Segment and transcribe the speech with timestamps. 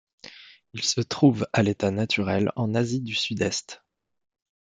[0.73, 3.83] Il se trouve à l'état naturel en Asie du Sud-Est.